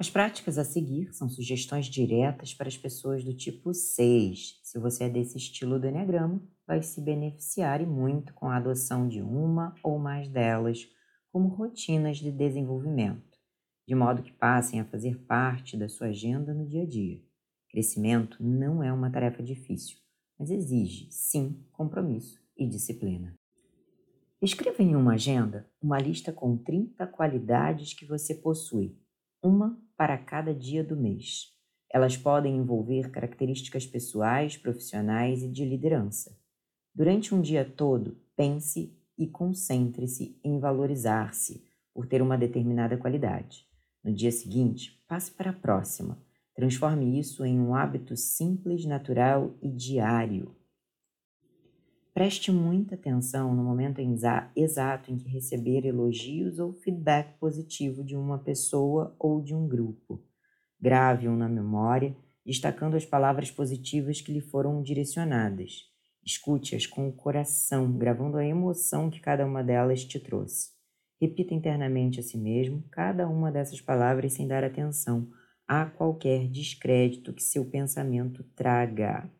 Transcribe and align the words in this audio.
As 0.00 0.08
práticas 0.08 0.56
a 0.56 0.64
seguir 0.64 1.12
são 1.12 1.28
sugestões 1.28 1.84
diretas 1.84 2.54
para 2.54 2.68
as 2.68 2.76
pessoas 2.78 3.22
do 3.22 3.34
tipo 3.34 3.74
6. 3.74 4.58
Se 4.62 4.78
você 4.78 5.04
é 5.04 5.10
desse 5.10 5.36
estilo 5.36 5.78
do 5.78 5.86
Enneagrama, 5.86 6.42
vai 6.66 6.82
se 6.82 7.02
beneficiar 7.02 7.82
e 7.82 7.86
muito 7.86 8.32
com 8.32 8.48
a 8.48 8.56
adoção 8.56 9.06
de 9.06 9.20
uma 9.20 9.74
ou 9.82 9.98
mais 9.98 10.26
delas 10.26 10.88
como 11.30 11.48
rotinas 11.48 12.16
de 12.16 12.32
desenvolvimento, 12.32 13.38
de 13.86 13.94
modo 13.94 14.22
que 14.22 14.32
passem 14.32 14.80
a 14.80 14.86
fazer 14.86 15.18
parte 15.26 15.76
da 15.76 15.86
sua 15.86 16.06
agenda 16.06 16.54
no 16.54 16.66
dia 16.66 16.84
a 16.84 16.86
dia. 16.86 17.22
Crescimento 17.68 18.42
não 18.42 18.82
é 18.82 18.90
uma 18.90 19.10
tarefa 19.10 19.42
difícil, 19.42 19.98
mas 20.38 20.50
exige, 20.50 21.08
sim, 21.10 21.62
compromisso 21.72 22.40
e 22.56 22.66
disciplina. 22.66 23.34
Escreva 24.40 24.82
em 24.82 24.96
uma 24.96 25.12
agenda 25.12 25.70
uma 25.78 25.98
lista 25.98 26.32
com 26.32 26.56
30 26.56 27.06
qualidades 27.06 27.92
que 27.92 28.06
você 28.06 28.34
possui, 28.34 28.98
uma 29.42 29.78
para 29.96 30.16
cada 30.18 30.54
dia 30.54 30.84
do 30.84 30.96
mês. 30.96 31.52
Elas 31.92 32.16
podem 32.16 32.56
envolver 32.56 33.10
características 33.10 33.86
pessoais, 33.86 34.56
profissionais 34.56 35.42
e 35.42 35.48
de 35.48 35.64
liderança. 35.64 36.38
Durante 36.94 37.34
um 37.34 37.40
dia 37.40 37.64
todo, 37.64 38.16
pense 38.36 38.96
e 39.18 39.26
concentre-se 39.26 40.38
em 40.42 40.58
valorizar-se 40.58 41.64
por 41.92 42.06
ter 42.06 42.22
uma 42.22 42.38
determinada 42.38 42.96
qualidade. 42.96 43.66
No 44.02 44.12
dia 44.12 44.30
seguinte, 44.30 45.02
passe 45.06 45.30
para 45.30 45.50
a 45.50 45.54
próxima. 45.54 46.18
Transforme 46.54 47.18
isso 47.18 47.44
em 47.44 47.58
um 47.58 47.74
hábito 47.74 48.16
simples, 48.16 48.84
natural 48.84 49.54
e 49.60 49.68
diário. 49.68 50.54
Preste 52.12 52.50
muita 52.50 52.96
atenção 52.96 53.54
no 53.54 53.62
momento 53.62 54.00
exato 54.56 55.12
em 55.12 55.16
que 55.16 55.28
receber 55.28 55.86
elogios 55.86 56.58
ou 56.58 56.72
feedback 56.72 57.38
positivo 57.38 58.02
de 58.02 58.16
uma 58.16 58.38
pessoa 58.38 59.14
ou 59.18 59.40
de 59.40 59.54
um 59.54 59.68
grupo. 59.68 60.20
Grave-o 60.80 61.36
na 61.36 61.48
memória, 61.48 62.16
destacando 62.44 62.96
as 62.96 63.06
palavras 63.06 63.50
positivas 63.50 64.20
que 64.20 64.32
lhe 64.32 64.40
foram 64.40 64.82
direcionadas. 64.82 65.84
Escute-as 66.26 66.84
com 66.84 67.08
o 67.08 67.12
coração, 67.12 67.92
gravando 67.96 68.36
a 68.36 68.44
emoção 68.44 69.08
que 69.08 69.20
cada 69.20 69.46
uma 69.46 69.62
delas 69.62 70.04
te 70.04 70.18
trouxe. 70.18 70.70
Repita 71.20 71.54
internamente 71.54 72.18
a 72.18 72.22
si 72.22 72.36
mesmo 72.36 72.82
cada 72.90 73.28
uma 73.28 73.52
dessas 73.52 73.80
palavras 73.80 74.32
sem 74.32 74.48
dar 74.48 74.64
atenção 74.64 75.28
a 75.68 75.86
qualquer 75.86 76.48
descrédito 76.48 77.32
que 77.32 77.42
seu 77.42 77.64
pensamento 77.64 78.42
traga. 78.56 79.30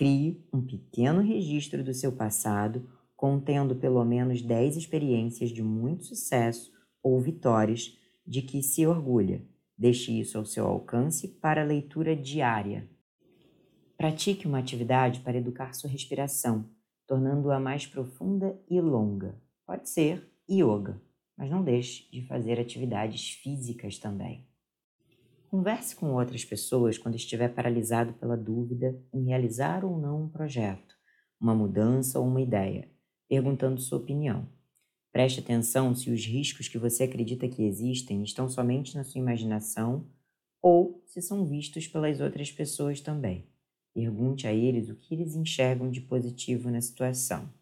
Crie 0.00 0.42
um 0.50 0.62
pequeno 0.62 1.20
registro 1.20 1.84
do 1.84 1.92
seu 1.92 2.10
passado, 2.10 2.88
contendo 3.14 3.76
pelo 3.76 4.02
menos 4.02 4.40
10 4.40 4.78
experiências 4.78 5.50
de 5.50 5.62
muito 5.62 6.04
sucesso 6.04 6.72
ou 7.02 7.20
vitórias 7.20 7.98
de 8.26 8.40
que 8.40 8.62
se 8.62 8.86
orgulha. 8.86 9.44
Deixe 9.76 10.18
isso 10.18 10.38
ao 10.38 10.46
seu 10.46 10.66
alcance 10.66 11.28
para 11.28 11.62
leitura 11.62 12.16
diária. 12.16 12.88
Pratique 13.94 14.46
uma 14.46 14.58
atividade 14.58 15.20
para 15.20 15.36
educar 15.36 15.74
sua 15.74 15.90
respiração, 15.90 16.64
tornando-a 17.06 17.60
mais 17.60 17.86
profunda 17.86 18.58
e 18.70 18.80
longa. 18.80 19.38
Pode 19.66 19.90
ser 19.90 20.32
yoga, 20.50 20.98
mas 21.36 21.50
não 21.50 21.62
deixe 21.62 22.10
de 22.10 22.22
fazer 22.22 22.58
atividades 22.58 23.32
físicas 23.32 23.98
também. 23.98 24.49
Converse 25.50 25.96
com 25.96 26.14
outras 26.14 26.44
pessoas 26.44 26.96
quando 26.96 27.16
estiver 27.16 27.52
paralisado 27.52 28.12
pela 28.12 28.36
dúvida 28.36 28.96
em 29.12 29.24
realizar 29.24 29.84
ou 29.84 29.98
não 29.98 30.22
um 30.22 30.28
projeto, 30.28 30.94
uma 31.40 31.52
mudança 31.52 32.20
ou 32.20 32.26
uma 32.28 32.40
ideia, 32.40 32.88
perguntando 33.28 33.80
sua 33.80 33.98
opinião. 33.98 34.48
Preste 35.10 35.40
atenção 35.40 35.92
se 35.92 36.08
os 36.08 36.24
riscos 36.24 36.68
que 36.68 36.78
você 36.78 37.02
acredita 37.02 37.48
que 37.48 37.64
existem 37.64 38.22
estão 38.22 38.48
somente 38.48 38.94
na 38.94 39.02
sua 39.02 39.20
imaginação 39.20 40.06
ou 40.62 41.02
se 41.04 41.20
são 41.20 41.44
vistos 41.44 41.88
pelas 41.88 42.20
outras 42.20 42.52
pessoas 42.52 43.00
também. 43.00 43.44
Pergunte 43.92 44.46
a 44.46 44.52
eles 44.52 44.88
o 44.88 44.94
que 44.94 45.14
eles 45.14 45.34
enxergam 45.34 45.90
de 45.90 46.00
positivo 46.00 46.70
na 46.70 46.80
situação. 46.80 47.52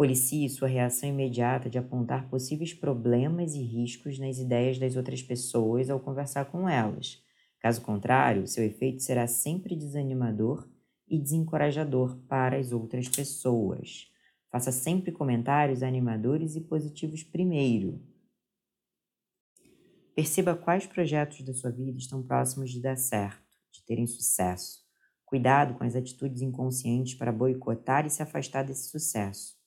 Policie 0.00 0.48
sua 0.48 0.66
reação 0.66 1.10
imediata 1.10 1.68
de 1.68 1.76
apontar 1.76 2.26
possíveis 2.30 2.72
problemas 2.72 3.52
e 3.54 3.60
riscos 3.60 4.18
nas 4.18 4.38
ideias 4.38 4.78
das 4.78 4.96
outras 4.96 5.22
pessoas 5.22 5.90
ao 5.90 6.00
conversar 6.00 6.46
com 6.46 6.66
elas. 6.66 7.22
Caso 7.60 7.82
contrário, 7.82 8.46
seu 8.46 8.64
efeito 8.64 9.02
será 9.02 9.26
sempre 9.26 9.76
desanimador 9.76 10.66
e 11.06 11.18
desencorajador 11.18 12.16
para 12.26 12.56
as 12.56 12.72
outras 12.72 13.10
pessoas. 13.10 14.10
Faça 14.50 14.72
sempre 14.72 15.12
comentários 15.12 15.82
animadores 15.82 16.56
e 16.56 16.62
positivos 16.62 17.22
primeiro. 17.22 18.00
Perceba 20.14 20.56
quais 20.56 20.86
projetos 20.86 21.42
da 21.42 21.52
sua 21.52 21.70
vida 21.70 21.98
estão 21.98 22.22
próximos 22.22 22.70
de 22.70 22.80
dar 22.80 22.96
certo, 22.96 23.54
de 23.70 23.84
terem 23.84 24.06
sucesso. 24.06 24.82
Cuidado 25.26 25.74
com 25.74 25.84
as 25.84 25.94
atitudes 25.94 26.40
inconscientes 26.40 27.12
para 27.12 27.30
boicotar 27.30 28.06
e 28.06 28.10
se 28.10 28.22
afastar 28.22 28.62
desse 28.62 28.88
sucesso. 28.88 29.59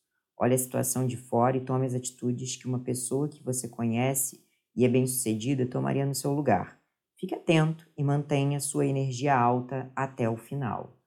Olhe 0.43 0.55
a 0.55 0.57
situação 0.57 1.07
de 1.07 1.15
fora 1.15 1.55
e 1.55 1.63
tome 1.63 1.85
as 1.85 1.93
atitudes 1.93 2.57
que 2.57 2.67
uma 2.67 2.79
pessoa 2.79 3.29
que 3.29 3.41
você 3.41 3.65
conhece 3.65 4.43
e 4.75 4.83
é 4.83 4.89
bem-sucedida 4.89 5.65
tomaria 5.65 6.05
no 6.05 6.13
seu 6.13 6.33
lugar. 6.33 6.81
Fique 7.15 7.33
atento 7.33 7.89
e 7.97 8.03
mantenha 8.03 8.59
sua 8.59 8.85
energia 8.85 9.39
alta 9.39 9.89
até 9.95 10.29
o 10.29 10.35
final. 10.35 10.97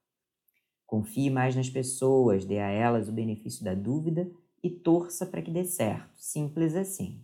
Confie 0.86 1.28
mais 1.28 1.54
nas 1.54 1.69
pessoas, 1.69 2.47
dê 2.47 2.60
a 2.60 2.70
elas 2.70 3.10
o 3.10 3.12
benefício 3.12 3.62
da 3.62 3.74
dúvida 3.74 4.26
e 4.62 4.70
torça 4.70 5.26
para 5.26 5.42
que 5.42 5.50
dê 5.50 5.64
certo. 5.64 6.18
Simples 6.18 6.74
assim. 6.74 7.22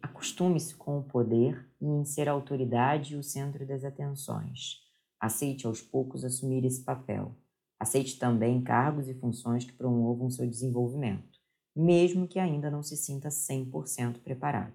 Acostume-se 0.00 0.76
com 0.76 1.00
o 1.00 1.02
poder 1.02 1.68
e 1.80 1.86
em 1.86 2.04
ser 2.04 2.28
a 2.28 2.32
autoridade 2.32 3.14
e 3.14 3.16
o 3.16 3.22
centro 3.24 3.66
das 3.66 3.84
atenções. 3.84 4.80
Aceite 5.18 5.66
aos 5.66 5.82
poucos 5.82 6.24
assumir 6.24 6.64
esse 6.64 6.84
papel. 6.84 7.34
Aceite 7.78 8.18
também 8.18 8.62
cargos 8.62 9.08
e 9.08 9.14
funções 9.14 9.64
que 9.64 9.72
promovam 9.72 10.30
seu 10.30 10.48
desenvolvimento, 10.48 11.38
mesmo 11.74 12.26
que 12.26 12.38
ainda 12.38 12.70
não 12.70 12.82
se 12.82 12.96
sinta 12.96 13.30
100% 13.30 14.20
preparado. 14.20 14.74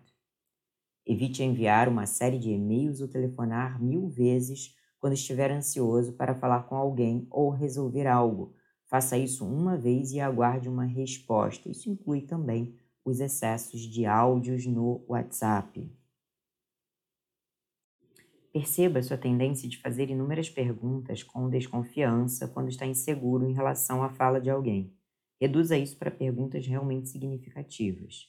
Evite 1.06 1.44
enviar 1.44 1.90
uma 1.90 2.06
série 2.06 2.38
de 2.38 2.52
e-mails 2.52 3.02
ou 3.02 3.08
telefonar 3.08 3.82
mil 3.82 4.08
vezes 4.08 4.76
quando 5.00 5.14
estiver 5.14 5.52
ansioso 5.52 6.14
para 6.14 6.36
falar 6.36 6.64
com 6.64 6.76
alguém 6.76 7.28
ou 7.32 7.50
resolver 7.50 8.06
algo. 8.06 8.54
Faça 8.88 9.18
isso 9.18 9.46
uma 9.46 9.76
vez 9.78 10.12
e 10.12 10.20
aguarde 10.20 10.70
uma 10.70 10.86
resposta. 10.86 11.70
Isso 11.70 11.90
inclui 11.90 12.22
também 12.22 12.76
os 13.04 13.20
excessos 13.20 13.82
de 13.82 14.06
áudios 14.06 14.68
no 14.68 15.04
WhatsApp. 15.08 15.92
Perceba 18.54 19.02
sua 19.02 19.18
tendência 19.18 19.68
de 19.70 19.78
fazer 19.78 20.10
inúmeras 20.10 20.50
perguntas 20.50 21.24
com 21.24 21.50
desconfiança 21.50 22.50
quando 22.50 22.68
está 22.68 22.86
inseguro 22.86 23.50
em 23.50 23.54
relação 23.54 24.04
à 24.04 24.10
fala 24.10 24.42
de 24.42 24.50
alguém. 24.50 24.94
Reduza 25.40 25.78
isso 25.78 25.98
para 25.98 26.12
perguntas 26.12 26.68
realmente 26.68 27.08
significativas. 27.08 28.28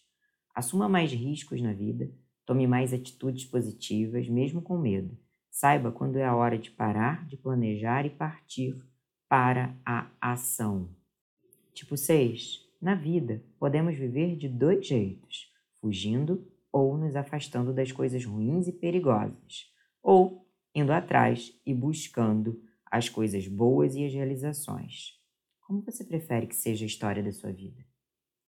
Assuma 0.54 0.88
mais 0.88 1.12
riscos 1.12 1.60
na 1.60 1.72
vida, 1.72 2.08
tome 2.46 2.68
mais 2.68 2.92
atitudes 2.92 3.44
positivas, 3.44 4.28
mesmo 4.28 4.62
com 4.62 4.78
medo. 4.78 5.18
Saiba 5.50 5.90
quando 5.90 6.16
é 6.16 6.24
a 6.24 6.36
hora 6.36 6.56
de 6.56 6.70
parar 6.70 7.26
de 7.26 7.36
planejar 7.36 8.06
e 8.06 8.10
partir 8.10 8.80
para 9.28 9.76
a 9.84 10.08
ação. 10.20 10.88
Tipo 11.74 11.96
6. 11.96 12.60
Na 12.80 12.94
vida, 12.94 13.42
podemos 13.58 13.96
viver 13.96 14.36
de 14.36 14.48
dois 14.48 14.86
jeitos: 14.86 15.52
fugindo 15.80 16.46
ou 16.70 16.96
nos 16.96 17.16
afastando 17.16 17.72
das 17.72 17.90
coisas 17.90 18.24
ruins 18.24 18.68
e 18.68 18.72
perigosas 18.72 19.71
ou 20.02 20.46
indo 20.74 20.92
atrás 20.92 21.52
e 21.64 21.74
buscando 21.74 22.62
as 22.84 23.08
coisas 23.08 23.46
boas 23.46 23.94
e 23.94 24.04
as 24.04 24.12
realizações. 24.12 25.18
Como 25.60 25.82
você 25.82 26.04
prefere 26.04 26.46
que 26.46 26.56
seja 26.56 26.84
a 26.84 26.86
história 26.86 27.22
da 27.22 27.32
sua 27.32 27.52
vida? 27.52 27.84